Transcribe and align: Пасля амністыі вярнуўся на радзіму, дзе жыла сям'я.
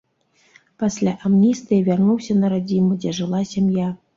Пасля 0.83 1.13
амністыі 1.29 1.85
вярнуўся 1.91 2.39
на 2.41 2.53
радзіму, 2.57 2.99
дзе 3.05 3.17
жыла 3.21 3.47
сям'я. 3.55 3.97